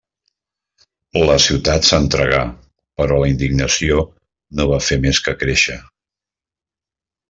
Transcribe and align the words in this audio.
La 1.29 1.35
ciutat 1.43 1.89
s’entregà, 1.91 2.41
però 3.03 3.21
la 3.23 3.29
indignació 3.35 4.03
no 4.59 4.69
va 4.75 4.85
fer 4.91 5.01
més 5.09 5.25
que 5.29 5.39
créixer. 5.47 5.83